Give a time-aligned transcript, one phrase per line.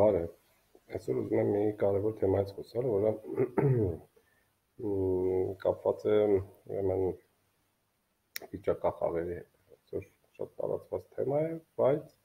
[0.00, 0.28] Բարև։
[0.96, 3.10] Այսօր ուզում եմ մի կարևոր թեմայից խոսալ, որը
[5.64, 7.02] կապված է ուրեմն
[8.54, 10.06] վիճակախաղերի հետ։ Այսօր
[10.38, 11.52] շատ տարածված թեմա է,
[11.82, 12.16] բայց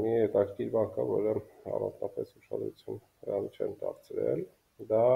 [0.00, 1.36] մի հետաքրքիր բան կա, որը
[1.76, 4.44] առանձնապես ուշադրություն հրան չեն դարձրել։
[4.90, 5.06] Դա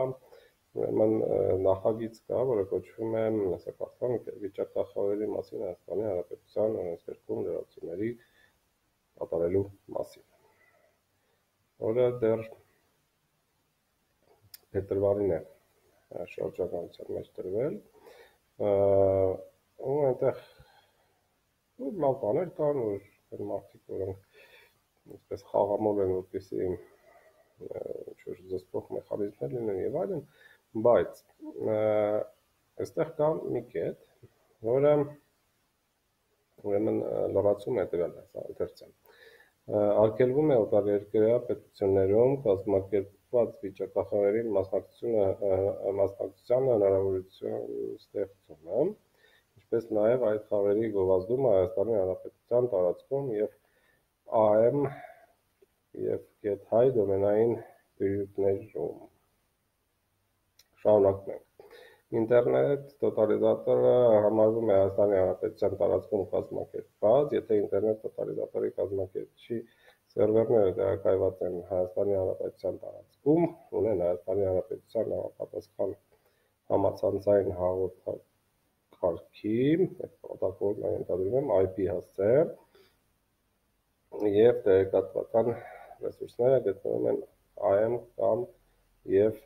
[0.78, 1.18] ուրեմն
[1.66, 8.16] նախագիծ կա, որը կոչվում է հասարակական վիճակախաղերի մասին Հայաստանի Հանրապետության օրենսգրքում լրացումների
[9.20, 10.29] կատարելու մասին
[11.80, 12.42] որը դեռ
[14.74, 15.40] փետրվարին է
[16.34, 17.76] շրջականության մեջ տրվել
[18.60, 20.42] ու այնտեղ
[21.80, 24.42] ու լավ բաներ կան որ այն մարդիկ որոնք
[25.14, 30.22] այսպես խաղամոլ են որպեսի ինչ-որ զսպող մեխանիզմներ լինեն եւ այլն
[30.86, 31.22] բայց
[32.84, 34.06] այստեղ կա մի կետ
[34.68, 34.94] որը
[36.68, 37.00] ուրեմն
[37.36, 38.92] լրացում է տվել հա ընթերցեմ
[39.68, 47.66] արգելվում է օտարերկրյա պետություններում կազմակերպված վիճակախաղերի մասնակցության հնարավորություն
[47.98, 48.86] ստեղծումը,
[49.60, 53.50] ինչպես նաև այդ խաղերի գովազդումը Հայաստանի Հանրապետության տարածքում եւ
[54.40, 54.78] AM
[56.08, 57.54] եւ GetHigh դոմենային
[58.00, 58.98] տիրույթներում
[60.82, 61.49] շարունակում ենք
[62.10, 63.90] Ինտերնետ տոտալիզատորը
[64.22, 69.58] համարվում է Հայաստանի Հանրապետության տարածքում կազմակերպված, եթե ինտերնետ տոտալիզատորի կազմակերպչի
[70.14, 73.44] սերվերները տեղակայված են Հայաստանի Հանրապետության տարածքում,
[73.80, 75.92] ունեն Հայաստանի Հանրապետության համապատասխան
[76.74, 79.54] համացանցային հաղորդակարգի,
[80.00, 82.32] պրոտոկոլն ենթադրում եմ IP հասցե
[84.40, 85.52] եւ տեղեկատվական
[86.08, 87.22] ռեսուրսները գտնվում են
[87.70, 88.44] AM կամ
[89.14, 89.40] եւ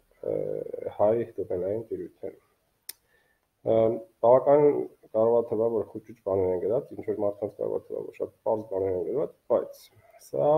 [0.97, 2.44] հայ դոմենային տիրույթներում
[3.65, 4.81] բավականին
[5.15, 8.19] կարող է թվա, որ խոճուճ բաներ են գրած, ինչ որ մարդկանց կարող է թվա, որ
[8.19, 9.84] շատ པարզ բաներ են գրված, բայց
[10.25, 10.50] սա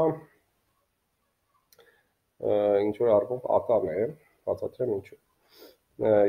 [2.87, 4.07] ինչ որ առումով ական է,
[4.49, 5.21] բացատրեմ ինչու։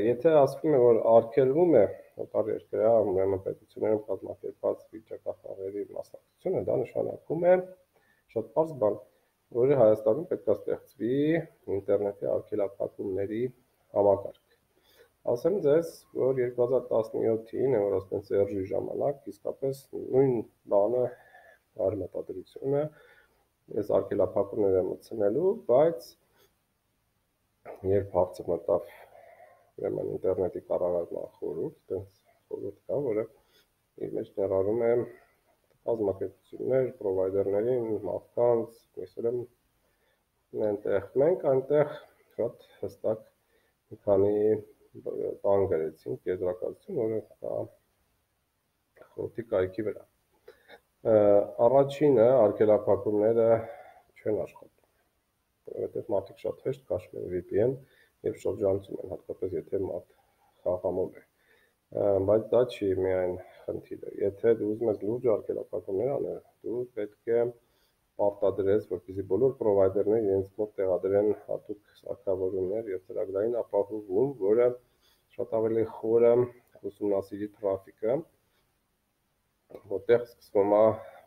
[0.08, 1.86] Եթե ասվում է, որ արգելվում է
[2.24, 7.56] օտար երկրյա ուրեմն պետություններում կազմակերպված վիճակախաղերի մասնակցությունը, դա նշանակում է
[8.34, 8.98] շատ པարզ բան,
[9.58, 11.18] որը Հայաստանում պետք է ստեղծվի
[11.78, 13.44] ինտերնետի արգելափակումների
[13.98, 14.47] համակարգ
[15.28, 20.38] Ասեմ ձեզ, որ 2017-ին Էվրոստեն Սերժի ժամանակ իսկապես նույն
[20.72, 21.02] բանը
[21.84, 22.84] արի մտադրությունը
[23.80, 26.08] ես արգելափակումներ եմ մտցնելու, բայց
[27.92, 28.94] երբ հարցը մտավ
[29.82, 32.16] ուրեմն ինտերնետի կառավարման խորհուրդ, այդպես
[32.48, 33.28] խորհուրդ կա, որը
[34.08, 34.94] իր մեջ ներառում է
[35.92, 39.44] կազմակերպություններ, պրովայդերներին, մարդկանց, այսօրեմ
[40.72, 41.94] այնտեղ մենք այնտեղ
[42.40, 43.30] շատ հստակ
[43.92, 44.34] մի քանի
[45.06, 47.20] բան գրեցինք կենդրակացություն, որը
[49.18, 50.06] խորհրդի կայքի վրա։
[51.68, 53.48] Առաջինը արգելափակումները
[54.18, 54.88] չեն աշխատում,
[55.72, 57.76] որովհետև մարդիկ շատ հեշտ քաշում են VPN
[58.28, 60.10] եւ շրջանցում են, հատկապես եթե մարդ
[60.66, 61.26] խաղամոլ է։
[62.28, 63.38] Բայց դա չի միայն
[63.68, 67.46] խնդիրը։ Եթե դու ուզում ես լուրջ արգելափակումներ անել, դու պետք է
[68.18, 74.68] պարտադրես, որպեսզի բոլոր պրովայդերները իրենց մոտ տեղադրեն հատուկ սարքավորումներ եւ ծրագրային ապահովում, որը
[75.38, 76.30] շատ ավելի խորը
[76.90, 78.14] ուսումնասիրի տրաֆիկը,
[79.92, 80.80] որտեղ սկսվում է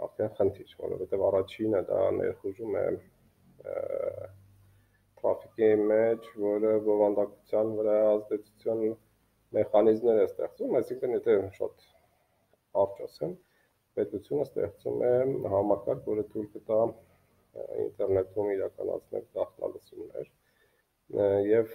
[0.06, 2.82] արդեն խնդիր, որովհետև առաջինը դա ներխուժում է
[5.20, 8.82] տրաֆիկի մեջ, որը բովանդակության վրա ազդեցություն
[9.60, 11.86] մեխանիզմներ է ստեղծում, այսինքն եթե շատ
[12.82, 13.38] արջ ասեմ,
[14.00, 15.14] պետությունը ստեղծում է
[15.54, 16.82] համակարգ, որը թույլ կտա
[17.86, 20.30] ինտերնետում իրականացնել գաղտնալսումներ,
[21.10, 21.72] եւ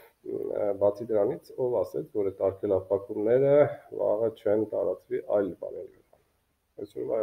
[0.82, 3.56] բացի դրանից ով ասեց, որ այդ արկելապակումները
[4.00, 6.20] վաղը չեն տարածվի այլ բաների վրա։
[6.86, 7.20] Այսօրվա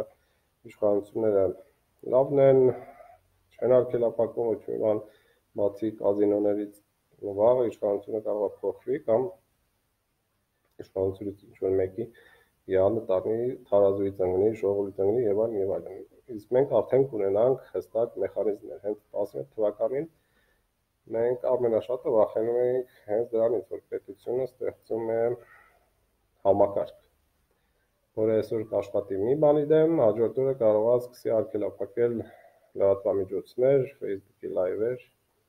[0.69, 1.45] իշխանությունները
[2.13, 2.61] լավն են,
[3.57, 3.75] չեն
[4.69, 5.01] մի բան,
[5.59, 6.79] բացի կազինոներից
[7.39, 9.27] վաղը իշխանությունը կարող է փոխվի կամ
[10.83, 12.07] իշխանությունից ինչ որ մեկի
[12.73, 13.37] յանը տանի
[13.69, 16.03] թարազուի ծնգնի, շողովի ծնգնի եւ այլն եւ այլն։
[16.37, 20.07] Իսկ մենք արդեն կունենանք հստակ մեխանիզմներ։ Հենց 17 թվականին
[21.11, 25.17] Մենք ամենաշատը վախենում ենք հենց դրանից, որ պետությունը ստեղծում է
[26.47, 26.99] համակարգ,
[28.19, 35.03] որը այսօր կաշխատի մի բանի դեմ, հաջորդ օրը կարող է սկսի արգելափակել լրատվամիջոցներ, Facebook-ի լայվեր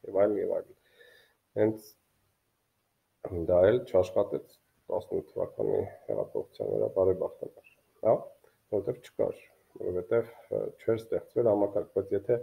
[0.08, 0.76] եւ այլն եւ այլն։
[1.60, 1.92] Հենց
[3.52, 4.58] դա էլ չաշխատեց
[4.98, 5.78] 18 թվականի
[6.08, 7.70] հեղափոխության վրա բարեբախտաբար,
[8.08, 8.16] հա,
[8.74, 9.38] որովհետեւ չկար,
[9.84, 10.34] որովհետեւ
[10.82, 12.42] չէր ստեղծվել համակարգ, բայց եթե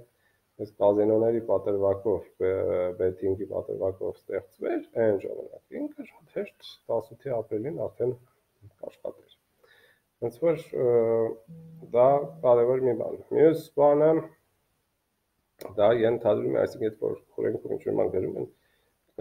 [0.61, 2.25] այս կազինոների պատրվակով,
[2.99, 6.67] բեթինգի պատրվակով ստեղծվեր այն ժամանակ ինքը շատ հեշտ
[6.97, 8.13] 18 ապրիլին արդեն
[8.83, 9.37] կաշխատեր։
[10.21, 10.59] Հենց որ
[11.95, 12.07] դա
[12.45, 14.11] կարևոր մի բան։ Մյուս բանը
[15.79, 18.47] դա ենթադրում է, այսինքն երբ որ խորենքում ինչ-որ ման գրում են,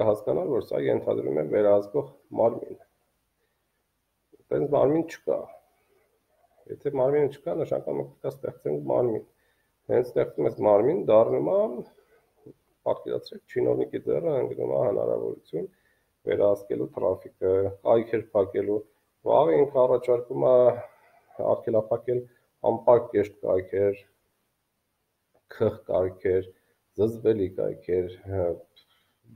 [0.01, 2.79] կհասկանալ, որ սա ենթադրում է վերահսկող մարմին։
[4.41, 5.41] Այդպես մարմին չկա։
[6.71, 9.25] Եթե մարմինը չկա, նշանակում է կա ստեղծենք մարմին։
[9.91, 11.59] Հենց ստեղծում ես մարմին, դառնում է
[12.89, 15.69] պատկերացրեք չինովնիկի դերը ընկնում է հնարավորություն
[16.31, 17.53] վերահսկելու տրաֆիկը,
[17.87, 18.79] կայքեր փակելու,
[19.31, 20.55] վաղը ինքը առաջարկում է
[21.51, 22.23] արգելափակել
[22.71, 24.01] անպարկ կեշտ կայքեր,
[25.57, 26.49] քխ կայքեր,
[27.01, 28.19] զզվելի կայքեր,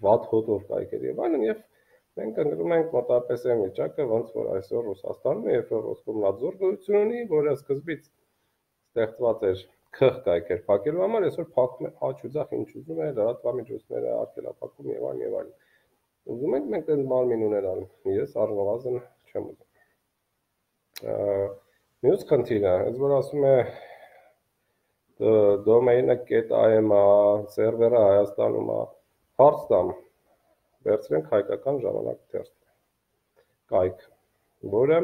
[0.04, 1.62] վատ հոտով կայքեր եւ այլն եւ
[2.20, 7.22] մենք ընկնում ենք մոտավորապես այն վիճակը, ոնց որ այսօր Ռուսաստանում երբ որ Ռոսկոմնadzor գույություն ունի,
[7.32, 9.64] որը սկզբից ստեղծված էր
[9.94, 14.90] քխ կայքեր փակելու համար, այսօր փակում է աճ ու ձախ ինչ ուզում է, լրատվամիջոցները արգելափակում
[14.94, 15.54] եւ այլն եւ այլն։
[16.34, 17.80] Ուզում ենք մենք այդ մարմին ունենալ։
[18.14, 18.96] Ես առնվազն
[19.30, 19.72] չեմ ուզում։
[22.04, 23.56] Մյուս խնդիրը, այս որ ասում է
[25.68, 26.16] դոմեյնը
[26.58, 27.02] .am-ը,
[27.54, 28.78] սերվերը Հայաստանում է,
[29.40, 29.92] հարց տամ,
[30.88, 32.56] վերցրենք հայկական ժամանակ թերթը,
[33.74, 34.02] կայք,
[34.74, 34.98] որը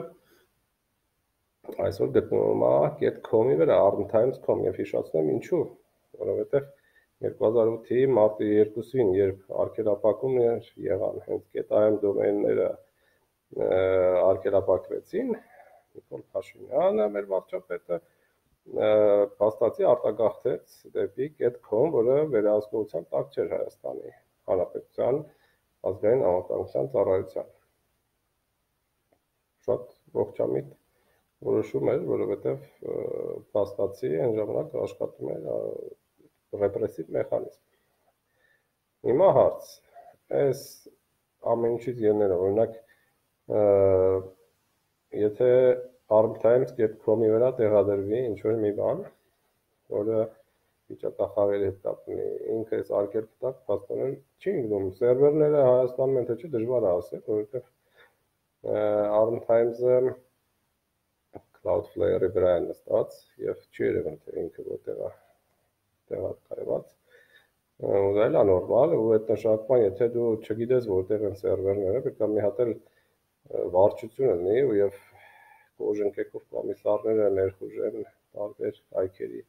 [1.87, 2.63] այսօր գտնվում
[3.07, 5.63] է .com-ի վրա, arntimes.com եւ հիշացնեմ ինչու,
[6.23, 6.69] որովհետեւ
[7.27, 12.71] 2008-ի մարտի 2-ին, երբ արկելապակումներ եղան, հենց .am դոմեյնները
[14.31, 15.35] արկելապակվեցին,
[15.91, 18.01] Նիկոլ Փաշինյանը, մեր վարչապետը,
[19.41, 24.13] փաստացի արտագաղթեց դեպի get.com, որը վերահսկողության տակ չէր Հայաստանի
[24.51, 25.23] Հանրապետության
[25.91, 27.51] ազգային անվտանգության ծառայության։
[29.67, 30.77] Շատ ողջամիտ
[31.49, 32.65] որոշում էր, որովհետև
[33.55, 35.47] փաստացի այն ժամանակ աշխատում էր
[36.63, 37.63] ռեպրեսիվ մեխանիզմ։
[39.11, 39.71] Հիմա հարց.
[40.41, 40.61] այս
[41.53, 42.75] ամեն ինչից ելնելը, օրինակ
[45.21, 45.49] եթե
[46.19, 49.03] armtimes.com-ի վրա տեղադրվի ինչ-որ մի բան,
[49.97, 50.21] որը
[50.91, 56.37] վիճակախաղերի հետ կապ ունի, ինքը այս արկել կտակ փաստորեն չի ընկնում։ Սերվերները Հայաստանում են թե
[56.41, 57.63] չէ դժվար է ասել, որովհետև
[59.21, 59.99] armtimes-ը
[61.65, 65.11] Cloudflare-ի վրա է նստած եւ չի երևում թե ինքը որտեղ է
[66.13, 66.97] տեղակայված
[67.91, 72.25] ու դա էլ է նորմալ ու այդ նշանակման եթե դու չգիտես որտեղ են սերվերները պետք
[72.27, 72.73] է մի հատ էլ
[73.77, 75.01] վարչություն լինի ու եւ
[75.81, 78.07] կոժենկեկով կոմիսարները ներխուժեն
[78.37, 79.43] տարբեր այքերի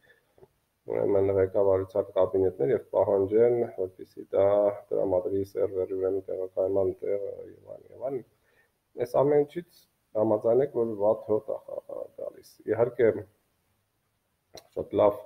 [0.91, 4.45] ուրեմն ղեկավարության կաբինետներ եւ պահանջեն, որպեսզի դա
[4.91, 8.23] դրամատրի սերվերի ուրեմն տեղակայման տեղը եւ այլն եւ այլն։
[9.05, 9.83] Այս ամեն ինչից
[10.17, 11.57] համաձայնեք, որ վատ հոտ է
[12.19, 13.09] գալիս։ Իհարկե
[14.75, 15.19] շատ լավ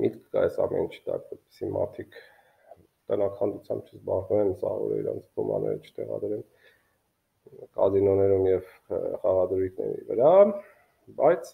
[0.00, 2.18] միտք կա այս ամեն ինչի տակ, որպեսզի մարդիկ
[3.10, 6.44] տնական չզբաղվեն, սա որ իրանց կոմաները չտեղադրեն
[7.78, 8.68] կազինոներում եւ
[9.22, 10.32] խաղադրույքների վրա,
[11.20, 11.52] բայց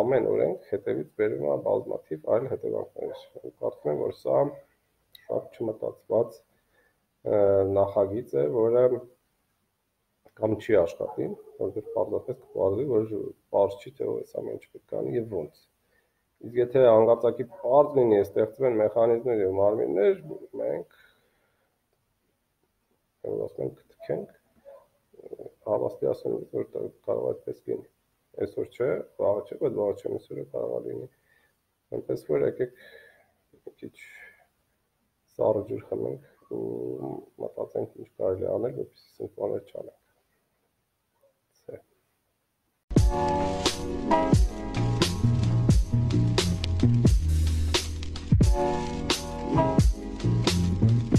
[0.00, 3.22] ամեն օրենք հետևից բերում է բազմաթիվ այլ հետևանքներ։
[3.60, 4.40] Կարծում եմ, որ սա
[5.20, 6.40] շատ չմտածված
[7.76, 8.84] նախագիծ է, որը
[10.40, 11.26] կամ չի աշխատի,
[11.60, 13.12] որովհետեւ պարզապես կպարզվի, որ
[13.54, 15.62] պարզ չի թե այս ամեն ինչը պետք անի եւ ոնց։
[16.40, 20.20] Իսկ եթե հանգարցակի պարզ լինի, ստեղծվեն մեխանիզմներ եւ մարմիններ,
[20.60, 20.98] մենք
[23.30, 24.36] ասում ենք կթքենք
[25.68, 26.68] հավաստի ասում եմ, որ
[27.06, 27.88] կարող այդպես լինի։
[28.40, 31.08] Այսօր չէ, վաղը չէ, բայց վաղը չէ միսուրը կարող լինի։
[31.98, 32.84] Այնպես որ եկեք
[33.60, 33.94] մի քիչ
[35.36, 37.10] սառը ջուր խմենք ու
[37.44, 40.09] մտածենք ինչ կարելի անել, որպեսզի սնկվաներ չանենք։
[44.10, 44.59] Bye.